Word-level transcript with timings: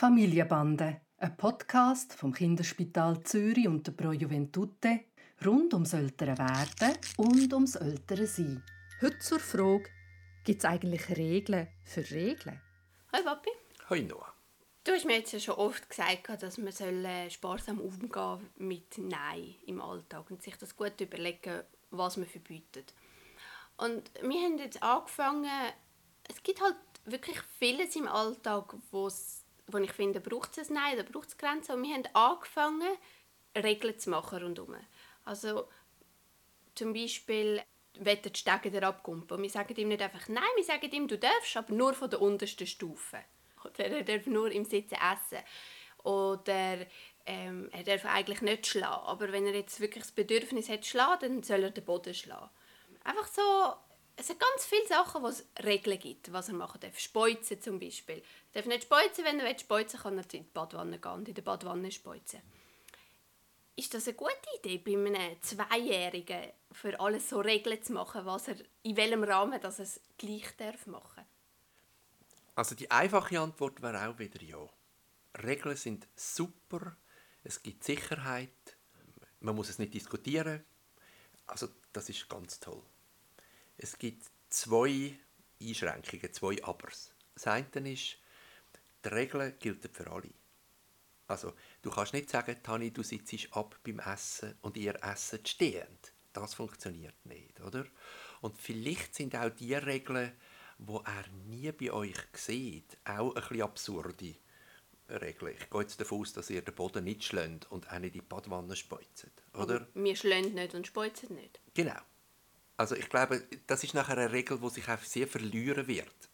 Familienbande, 0.00 1.02
ein 1.18 1.36
Podcast 1.36 2.14
vom 2.14 2.32
Kinderspital 2.32 3.22
Zürich 3.22 3.68
und 3.68 3.86
der 3.86 3.92
Pro 3.92 4.12
Juventute 4.12 5.00
rund 5.44 5.74
ums 5.74 5.92
ältere 5.92 6.38
Werden 6.38 6.96
und 7.18 7.52
ums 7.52 7.74
ältere 7.74 8.26
Sein. 8.26 8.64
Heute 9.02 9.18
zur 9.18 9.40
Frage, 9.40 9.90
gibt 10.42 10.60
es 10.60 10.64
eigentlich 10.64 11.06
Regeln 11.10 11.68
für 11.84 12.00
Regeln? 12.12 12.62
Hi 13.12 13.22
Papi. 13.22 13.50
Hi 13.90 14.00
Noah. 14.00 14.32
Du 14.84 14.92
hast 14.92 15.04
mir 15.04 15.18
jetzt 15.18 15.32
ja 15.32 15.38
schon 15.38 15.56
oft 15.56 15.86
gesagt, 15.90 16.42
dass 16.42 16.56
man 16.56 16.72
äh, 17.04 17.28
sparsam 17.28 17.78
umgehen 17.78 18.48
mit 18.56 18.96
Nein 18.96 19.56
im 19.66 19.82
Alltag 19.82 20.30
und 20.30 20.42
sich 20.42 20.56
das 20.56 20.74
gut 20.74 20.98
überlegen, 20.98 21.62
was 21.90 22.16
man 22.16 22.26
verbietet. 22.26 22.94
Und 23.76 24.10
wir 24.22 24.40
haben 24.46 24.56
jetzt 24.56 24.82
angefangen, 24.82 25.50
es 26.26 26.42
gibt 26.42 26.62
halt 26.62 26.76
wirklich 27.04 27.36
vieles 27.58 27.94
im 27.96 28.08
Alltag, 28.08 28.74
wo's, 28.92 29.44
wo 29.72 29.78
ich 29.78 29.92
finde, 29.92 30.20
braucht 30.20 30.56
es 30.58 30.70
ein 30.70 30.74
Nein 30.74 30.94
oder 30.94 31.04
braucht 31.04 31.28
es 31.28 31.38
Grenzen. 31.38 31.76
Und 31.76 31.82
wir 31.82 31.94
haben 31.94 32.06
angefangen, 32.14 32.96
Regeln 33.56 33.98
zu 33.98 34.10
machen 34.10 34.42
rundherum. 34.42 34.76
Also 35.24 35.68
zum 36.74 36.92
Beispiel 36.92 37.62
will 37.94 38.16
die 38.16 38.38
Stege 38.38 38.70
der 38.70 38.84
abkumpen. 38.84 39.36
Und 39.36 39.42
wir 39.42 39.50
sagen 39.50 39.76
ihm 39.76 39.88
nicht 39.88 40.02
einfach 40.02 40.28
Nein, 40.28 40.44
wir 40.56 40.64
sagen 40.64 40.90
ihm, 40.90 41.08
du 41.08 41.18
darfst, 41.18 41.56
aber 41.56 41.72
nur 41.74 41.94
von 41.94 42.10
der 42.10 42.20
untersten 42.20 42.66
Stufe. 42.66 43.18
Oder 43.64 43.86
er 43.86 44.02
darf 44.02 44.26
nur 44.26 44.50
im 44.50 44.64
Sitzen 44.64 44.94
essen. 44.96 45.44
Oder 46.02 46.86
ähm, 47.26 47.68
er 47.72 47.82
darf 47.82 48.04
eigentlich 48.06 48.40
nicht 48.40 48.66
schlagen. 48.66 49.06
Aber 49.06 49.32
wenn 49.32 49.46
er 49.46 49.54
jetzt 49.54 49.80
wirklich 49.80 50.04
das 50.04 50.12
Bedürfnis 50.12 50.68
hat, 50.68 50.84
zu 50.84 50.90
schlagen, 50.90 51.20
dann 51.20 51.42
soll 51.42 51.64
er 51.64 51.70
den 51.70 51.84
Boden 51.84 52.14
schlagen. 52.14 52.48
Einfach 53.04 53.26
so, 53.26 53.74
es 54.20 54.26
sind 54.26 54.38
ganz 54.38 54.66
viele 54.66 54.86
Sachen, 54.86 55.22
wo 55.22 55.28
es 55.28 55.46
Regeln 55.64 55.98
gibt, 55.98 56.30
was 56.30 56.48
er 56.48 56.54
machen 56.54 56.78
darf. 56.80 56.98
Speuzen 56.98 57.60
zum 57.62 57.80
Beispiel. 57.80 58.22
Er 58.52 58.62
darf 58.62 58.66
nicht 58.66 58.82
speuzen, 58.82 59.24
wenn 59.24 59.40
er 59.40 59.46
will 59.46 59.58
speuzen 59.58 59.98
kann 59.98 60.18
er 60.18 60.24
in 60.24 60.44
die 60.44 60.50
Badwanne 60.52 60.98
gehen 60.98 61.12
und 61.12 61.28
in 61.28 61.34
der 61.34 61.42
Badwanne 61.42 61.90
speuzen. 61.90 62.42
Ist 63.76 63.94
das 63.94 64.08
eine 64.08 64.16
gute 64.16 64.34
Idee, 64.58 64.76
bei 64.76 64.92
einem 64.92 65.40
Zweijährigen 65.40 66.52
für 66.70 67.00
alles 67.00 67.30
so 67.30 67.40
Regeln 67.40 67.82
zu 67.82 67.94
machen, 67.94 68.26
was 68.26 68.48
er, 68.48 68.56
in 68.82 68.96
welchem 68.96 69.24
Rahmen 69.24 69.58
dass 69.58 69.78
er 69.78 69.84
es 69.84 70.00
gleich 70.18 70.54
darf 70.58 70.86
machen 70.86 71.24
Also 72.56 72.74
die 72.74 72.90
einfache 72.90 73.40
Antwort 73.40 73.80
wäre 73.80 74.06
auch 74.06 74.18
wieder 74.18 74.42
ja. 74.42 74.68
Regeln 75.42 75.76
sind 75.76 76.06
super, 76.14 76.94
es 77.42 77.62
gibt 77.62 77.84
Sicherheit, 77.84 78.76
man 79.40 79.56
muss 79.56 79.70
es 79.70 79.78
nicht 79.78 79.94
diskutieren. 79.94 80.62
Also 81.46 81.68
das 81.94 82.10
ist 82.10 82.28
ganz 82.28 82.60
toll. 82.60 82.82
Es 83.82 83.96
gibt 83.96 84.26
zwei 84.50 85.18
Einschränkungen, 85.58 86.32
zwei 86.34 86.62
Abers. 86.62 87.14
Das 87.34 87.46
eine 87.46 87.92
ist, 87.92 88.18
die 89.02 89.08
Regeln 89.08 89.54
gelten 89.58 89.88
für 89.90 90.10
alle. 90.10 90.28
Also, 91.26 91.54
du 91.80 91.90
kannst 91.90 92.12
nicht 92.12 92.28
sagen, 92.28 92.62
Tani, 92.62 92.90
du 92.90 93.02
sitzt 93.02 93.48
ab 93.52 93.78
beim 93.82 94.00
Essen 94.00 94.54
und 94.60 94.76
ihr 94.76 95.02
esset 95.02 95.48
stehend. 95.48 96.12
Das 96.34 96.52
funktioniert 96.52 97.14
nicht, 97.24 97.58
oder? 97.60 97.86
Und 98.42 98.58
vielleicht 98.58 99.14
sind 99.14 99.34
auch 99.34 99.48
die 99.48 99.72
Regeln, 99.74 100.32
wo 100.76 100.98
er 100.98 101.26
nie 101.46 101.72
bei 101.72 101.90
euch 101.90 102.18
sieht, 102.34 102.98
auch 103.04 103.34
ein 103.34 103.40
bisschen 103.40 103.62
absurde 103.62 104.34
Regeln. 105.08 105.56
Ich 105.58 105.70
gehe 105.70 105.80
jetzt 105.80 105.98
davon 106.00 106.20
aus, 106.20 106.34
dass 106.34 106.50
ihr 106.50 106.62
den 106.62 106.74
Boden 106.74 107.04
nicht 107.04 107.24
schlägt 107.24 107.70
und 107.70 107.90
auch 107.90 107.98
nicht 107.98 108.14
in 108.14 108.20
die 108.20 108.26
Badwanne 108.26 108.76
speuzt, 108.76 109.26
oder? 109.54 109.88
Wir 109.94 110.16
schlagen 110.16 110.52
nicht 110.52 110.74
und 110.74 110.86
speuzen 110.86 111.34
nicht. 111.34 111.60
Genau. 111.72 111.98
Also 112.80 112.94
ich 112.94 113.10
glaube, 113.10 113.42
das 113.66 113.84
ist 113.84 113.92
nachher 113.92 114.16
eine 114.16 114.32
Regel, 114.32 114.58
die 114.58 114.70
sich 114.70 114.88
auch 114.88 115.02
sehr 115.02 115.26
verlieren 115.26 115.86
wird. 115.86 116.30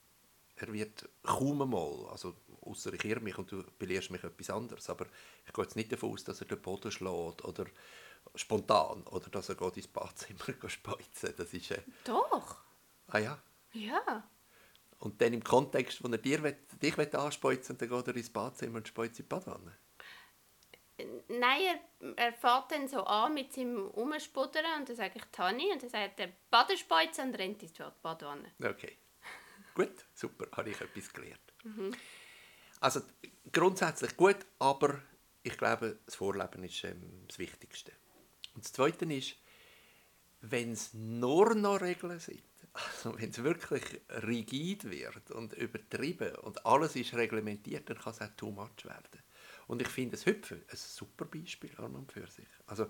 Er 0.55 0.73
wird 0.73 1.09
kaum 1.25 1.61
einmal, 1.61 2.07
also 2.09 2.37
außer 2.61 2.95
ich 2.95 3.05
irre 3.05 3.19
mich 3.19 3.37
und 3.37 3.51
du 3.51 3.65
belehrst 3.81 4.13
mich 4.13 4.23
etwas 4.23 4.51
anderes, 4.51 4.89
aber 4.89 5.07
ich 5.45 5.53
gehe 5.53 5.65
jetzt 5.65 5.75
nicht 5.75 5.91
davon 5.91 6.13
aus, 6.13 6.23
dass 6.23 6.41
er 6.41 6.47
den 6.47 6.63
Boden 6.63 6.93
schlägt 6.93 7.45
oder 7.45 7.65
spontan 8.37 9.03
oder 9.09 9.29
dass 9.29 9.49
er 9.49 9.57
geht 9.57 9.77
ins 9.77 9.89
Badzimmer 9.89 10.39
speuzen. 10.69 11.35
Das 11.37 11.53
ist 11.53 11.73
äh, 11.73 11.83
Doch. 12.05 12.59
ah 13.09 13.19
ja. 13.19 13.43
Ja. 13.73 14.31
Und 15.01 15.21
dann 15.21 15.33
im 15.33 15.43
Kontext, 15.43 16.05
wo 16.05 16.09
er 16.09 16.19
dir 16.19 16.45
will, 16.45 16.57
dich 16.81 16.97
will 16.97 17.11
anspeuzen, 17.17 17.77
dann 17.77 17.89
geht 17.89 18.07
er 18.07 18.15
ins 18.15 18.31
Badzimmer 18.31 18.77
und 18.77 18.87
speuzt 18.87 19.19
in 19.19 19.25
die 19.25 19.29
Badwanne. 19.31 19.77
Nein, 21.29 21.61
er, 22.01 22.15
er 22.17 22.33
fährt 22.33 22.73
dann 22.73 22.89
so 22.89 23.05
an 23.05 23.35
mit 23.35 23.53
seinem 23.53 23.89
Umspuddern 23.89 24.81
und 24.81 24.89
dann 24.89 24.97
sage 24.97 25.13
ich 25.17 25.25
Tani 25.31 25.71
und 25.73 25.83
dann 25.83 25.91
sagt 25.91 26.21
er 26.21 26.33
Badespeuzen 26.51 27.29
und 27.29 27.39
rennt 27.39 27.63
in 27.63 27.69
die 27.69 27.83
Badwanne. 28.03 28.53
Okay. 28.63 28.97
gut, 29.75 30.07
super, 30.15 30.47
habe 30.57 30.71
ich 30.71 30.81
etwas 30.81 31.13
gelernt. 31.13 31.53
Also 32.81 33.01
grundsätzlich 33.53 34.17
gut, 34.17 34.39
aber 34.59 35.01
ich 35.43 35.57
glaube, 35.57 35.99
das 36.07 36.15
Vorleben 36.15 36.65
ist 36.65 36.85
ähm, 36.85 37.25
das 37.29 37.39
Wichtigste. 37.39 37.93
Und 38.55 38.65
das 38.65 38.73
Zweite 38.73 39.05
ist, 39.13 39.37
wenn 40.41 40.73
es 40.73 40.95
nur 40.95 41.55
noch 41.55 41.81
Regeln 41.81 42.19
sind, 42.19 42.43
also 42.73 43.19
wenn 43.19 43.31
es 43.31 43.43
wirklich 43.43 44.01
rigid 44.27 44.91
wird 44.91 45.31
und 45.31 45.53
übertrieben 45.53 46.35
und 46.37 46.65
alles 46.67 46.97
ist 46.97 47.15
reglementiert, 47.15 47.89
dann 47.89 47.99
kann 47.99 48.13
es 48.13 48.21
auch 48.21 48.35
too 48.37 48.51
much 48.51 48.85
werden. 48.85 49.23
Und 49.67 49.83
ich 49.83 49.89
finde 49.89 50.13
das 50.17 50.27
Hüpfen 50.27 50.63
ein 50.69 50.77
super 50.77 51.25
Beispiel 51.25 51.75
an 51.79 51.95
und 51.95 52.13
für 52.13 52.27
sich. 52.27 52.49
Also 52.67 52.87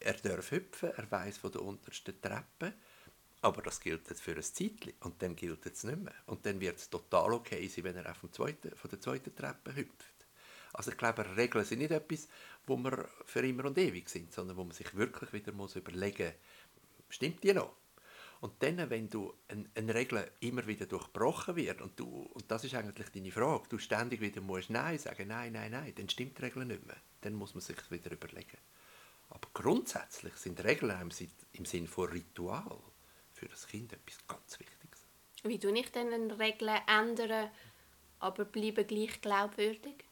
er 0.00 0.14
darf 0.14 0.50
hüpfen, 0.50 0.90
er 0.96 1.10
weiß 1.10 1.38
von 1.38 1.52
der 1.52 1.62
untersten 1.62 2.20
Treppe, 2.20 2.74
aber 3.42 3.62
das 3.62 3.80
gilt 3.80 4.08
jetzt 4.08 4.22
für 4.22 4.34
ein 4.34 4.42
Zeitchen 4.42 4.92
und 5.00 5.22
dann 5.22 5.36
gilt 5.36 5.64
es 5.66 5.84
nicht 5.84 5.98
mehr. 5.98 6.14
Und 6.26 6.44
dann 6.46 6.60
wird 6.60 6.78
es 6.78 6.90
total 6.90 7.32
okay 7.32 7.66
sein, 7.68 7.84
wenn 7.84 7.96
er 7.96 8.10
auch 8.10 8.16
vom 8.16 8.32
zweiten, 8.32 8.74
von 8.76 8.90
der 8.90 9.00
zweiten 9.00 9.34
Treppe 9.34 9.74
hüpft. 9.74 10.26
Also 10.72 10.90
ich 10.92 10.96
glaube, 10.96 11.24
Regeln 11.36 11.64
sind 11.64 11.80
nicht 11.80 11.90
etwas, 11.90 12.28
wo 12.66 12.76
wir 12.76 13.08
für 13.24 13.40
immer 13.40 13.64
und 13.64 13.78
ewig 13.78 14.08
sind, 14.08 14.32
sondern 14.32 14.56
wo 14.56 14.64
man 14.64 14.72
sich 14.72 14.94
wirklich 14.94 15.32
wieder 15.32 15.52
muss 15.52 15.76
überlegen 15.76 16.26
muss, 16.26 17.16
stimmt 17.16 17.42
die 17.42 17.52
noch? 17.52 17.74
Und 18.40 18.62
dann, 18.62 18.88
wenn 18.88 19.10
du 19.10 19.34
eine, 19.48 19.68
eine 19.74 19.94
Regel 19.94 20.30
immer 20.40 20.66
wieder 20.66 20.86
durchbrochen 20.86 21.56
wird 21.56 21.82
und, 21.82 22.00
du, 22.00 22.06
und 22.06 22.50
das 22.50 22.64
ist 22.64 22.74
eigentlich 22.74 23.10
deine 23.10 23.30
Frage, 23.30 23.68
du 23.68 23.78
ständig 23.78 24.20
wieder 24.22 24.40
musst 24.40 24.70
Nein 24.70 24.98
sagen, 24.98 25.28
Nein, 25.28 25.52
Nein, 25.52 25.72
Nein, 25.72 25.94
dann 25.94 26.08
stimmt 26.08 26.38
die 26.38 26.42
Regel 26.42 26.64
nicht 26.64 26.86
mehr. 26.86 26.96
Dann 27.20 27.34
muss 27.34 27.54
man 27.54 27.60
sich 27.60 27.76
wieder 27.90 28.10
überlegen. 28.10 28.56
Aber 29.28 29.48
grundsätzlich 29.52 30.34
sind 30.36 30.64
Regeln 30.64 31.00
im 31.00 31.10
im 31.52 31.64
Sinn 31.64 31.86
von 31.86 32.08
Ritual 32.08 32.78
für 33.32 33.46
das 33.46 33.66
Kind 33.66 33.92
etwas 33.92 34.26
ganz 34.26 34.58
Wichtiges. 34.58 35.06
Wie 35.44 35.58
tue 35.58 35.78
ich 35.78 35.92
denn 35.92 36.12
eine 36.12 36.38
Regel 36.38 36.70
ändern, 36.86 37.50
aber 38.20 38.44
bleibe 38.44 38.84
gleich 38.84 39.20
glaubwürdig? 39.20 40.04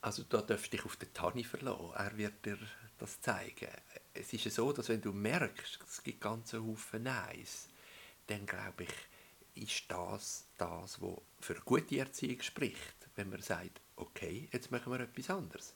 Also 0.00 0.24
da 0.24 0.42
darfst 0.42 0.66
du 0.66 0.76
dich 0.76 0.84
auf 0.84 0.96
den 0.96 1.12
Tani 1.14 1.44
verlassen. 1.44 1.92
Er 1.94 2.16
wird 2.18 2.44
dir 2.44 2.58
das 2.98 3.20
zeigen. 3.20 3.68
Es 4.12 4.32
ist 4.32 4.44
ja 4.44 4.50
so, 4.50 4.72
dass 4.72 4.88
wenn 4.88 5.00
du 5.00 5.12
merkst, 5.12 5.78
es 5.86 6.02
gibt 6.02 6.20
ganze 6.20 6.62
Haufen 6.64 7.02
Neins, 7.04 7.68
dann 8.26 8.46
glaube 8.46 8.84
ich, 8.84 9.62
ist 9.62 9.84
das 9.88 10.46
das, 10.56 11.00
was 11.00 11.18
für 11.40 11.54
gute 11.64 11.98
Erziehung 11.98 12.40
spricht. 12.42 13.08
Wenn 13.16 13.30
man 13.30 13.42
sagt, 13.42 13.80
okay, 13.96 14.48
jetzt 14.52 14.70
machen 14.70 14.92
wir 14.92 15.00
etwas 15.00 15.30
anderes. 15.30 15.74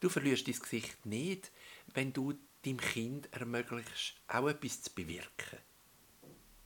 Du 0.00 0.08
verlierst 0.08 0.46
dein 0.46 0.58
Gesicht 0.58 1.04
nicht, 1.06 1.50
wenn 1.94 2.12
du 2.12 2.34
deinem 2.62 2.78
Kind 2.78 3.32
ermöglichst, 3.32 4.14
auch 4.28 4.48
etwas 4.48 4.82
zu 4.82 4.94
bewirken. 4.94 5.58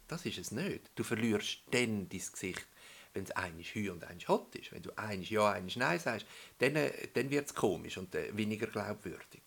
Das 0.09 0.27
ist 0.27 0.39
es 0.39 0.51
nicht. 0.51 0.91
Du 0.95 1.05
verlierst 1.05 1.63
dann 1.71 2.09
dein 2.09 2.31
Gesicht, 2.31 2.67
wenn 3.15 3.25
es 3.25 3.31
einisch 3.33 3.75
Hü 3.75 3.91
und 3.91 4.05
einisch 4.05 4.29
Hot 4.29 4.55
ist. 4.55 4.73
Wenn 4.73 4.83
du 4.83 4.97
einisch 4.97 5.31
Ja, 5.31 5.53
einisch 5.53 5.77
Nein 5.77 5.99
sagst, 5.99 6.27
dann, 6.59 6.77
äh, 6.77 7.09
dann 7.15 7.31
wird 7.31 7.47
es 7.47 7.55
komisch 7.55 7.97
und 7.99 8.15
äh, 8.15 8.37
weniger 8.37 8.67
glaubwürdig. 8.67 9.42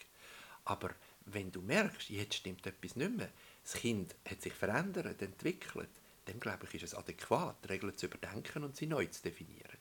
Aber 0.66 0.92
wenn 1.26 1.52
du 1.52 1.62
merkst, 1.62 2.10
jetzt 2.10 2.36
stimmt 2.36 2.66
etwas 2.68 2.96
nicht 2.96 3.12
mehr, 3.12 3.32
das 3.64 3.74
Kind 3.74 4.16
hat 4.30 4.42
sich 4.42 4.54
verändert, 4.54 5.22
entwickelt, 5.22 5.90
dann 6.26 6.40
glaube 6.40 6.66
ich, 6.66 6.76
ist 6.76 6.84
es 6.84 6.96
adäquat, 6.96 7.70
Regeln 7.70 7.96
zu 7.98 8.08
überdenken 8.08 8.64
und 8.64 8.76
sie 8.76 8.88
neu 8.88 9.06
zu 9.06 9.22
definieren. 9.22 9.78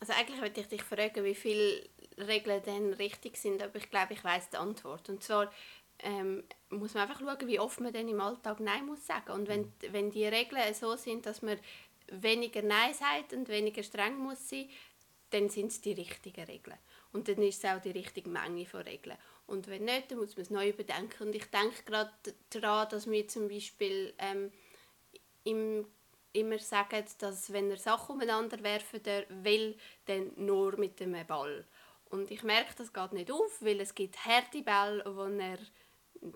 Also 0.00 0.14
eigentlich 0.14 0.40
wollte 0.40 0.60
ich 0.60 0.68
dich 0.68 0.82
fragen, 0.82 1.24
wie 1.24 1.34
viele 1.34 1.88
Regeln 2.18 2.62
denn 2.64 2.92
richtig 2.94 3.36
sind, 3.36 3.62
aber 3.62 3.76
ich 3.76 3.88
glaube, 3.88 4.14
ich 4.14 4.24
weiß 4.24 4.50
die 4.50 4.56
Antwort. 4.56 5.08
Und 5.08 5.22
zwar 5.22 5.52
ähm, 6.00 6.42
muss 6.70 6.94
man 6.94 7.04
einfach 7.04 7.20
schauen, 7.20 7.48
wie 7.48 7.60
oft 7.60 7.80
man 7.80 7.92
denn 7.92 8.08
im 8.08 8.20
Alltag 8.20 8.58
Nein 8.60 8.86
muss 8.86 9.06
sagen. 9.06 9.30
Und 9.30 9.48
wenn, 9.48 9.72
wenn 9.90 10.10
die 10.10 10.26
Regeln 10.26 10.74
so 10.74 10.96
sind, 10.96 11.26
dass 11.26 11.42
man 11.42 11.58
weniger 12.08 12.62
Nein 12.62 12.94
sagt 12.94 13.32
und 13.32 13.48
weniger 13.48 13.82
streng 13.82 14.18
muss 14.18 14.48
sein, 14.48 14.68
dann 15.30 15.48
sind 15.48 15.68
es 15.68 15.80
die 15.80 15.92
richtigen 15.92 16.44
Regeln. 16.44 16.78
Und 17.12 17.28
dann 17.28 17.42
ist 17.42 17.62
es 17.62 17.70
auch 17.70 17.80
die 17.80 17.90
richtige 17.90 18.30
Menge 18.30 18.66
von 18.66 18.80
Regeln. 18.80 19.18
Und 19.46 19.68
wenn 19.68 19.84
nicht, 19.84 20.10
dann 20.10 20.18
muss 20.18 20.36
man 20.36 20.42
es 20.42 20.50
neu 20.50 20.70
überdenken. 20.70 21.26
Und 21.26 21.34
ich 21.34 21.44
denke 21.46 21.82
gerade 21.84 22.12
daran, 22.50 22.88
dass 22.88 23.10
wir 23.10 23.28
zum 23.28 23.48
Beispiel 23.48 24.14
ähm, 24.18 24.50
im, 25.44 25.86
immer 26.32 26.58
sagen, 26.58 27.04
dass 27.18 27.52
wenn 27.52 27.70
er 27.70 27.76
Sachen 27.76 28.14
umeinander 28.14 28.62
werfen 28.62 29.00
will, 29.28 29.76
dann 30.06 30.32
nur 30.36 30.78
mit 30.78 31.00
dem 31.00 31.14
Ball. 31.26 31.66
Und 32.06 32.30
ich 32.30 32.42
merke, 32.42 32.74
das 32.76 32.92
geht 32.92 33.12
nicht 33.12 33.30
auf, 33.30 33.62
weil 33.62 33.80
es 33.80 33.94
gibt 33.94 34.24
harte 34.24 34.62
Bälle, 34.62 35.04
wo 35.06 35.24
er 35.24 35.58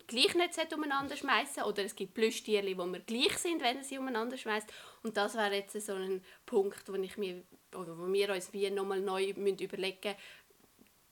gleich 0.06 0.34
nicht 0.34 0.75
umeinander 0.75 1.17
schmeißen 1.17 1.62
oder 1.62 1.84
es 1.84 1.94
gibt 1.94 2.14
Plüschtierchen, 2.14 2.78
wo 2.78 2.87
wir 2.87 3.00
gleich 3.00 3.38
sind, 3.38 3.62
wenn 3.62 3.78
er 3.78 3.84
sie 3.84 3.99
umeinander 3.99 4.37
schmeißt. 4.37 4.73
Und 5.02 5.17
das 5.17 5.34
wäre 5.34 5.55
jetzt 5.55 5.81
so 5.81 5.94
ein 5.94 6.25
Punkt, 6.44 6.88
wo 6.88 6.94
ich 6.94 7.17
mir 7.17 7.43
oder 7.75 7.96
wo 7.99 8.11
wir 8.12 8.31
uns 8.32 8.52
wie 8.52 8.69
nochmal 8.70 9.00
neu 9.00 9.32
müssen 9.37 9.58
überlegen 9.58 10.17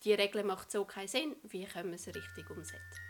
die 0.05 0.15
Regel 0.15 0.45
macht 0.45 0.71
so 0.71 0.85
keinen 0.85 1.09
Sinn, 1.09 1.37
wie 1.45 1.65
können 1.65 1.91
wir 1.91 1.99
sie 1.99 2.11
richtig 2.11 2.51
umsetzen. 2.51 3.01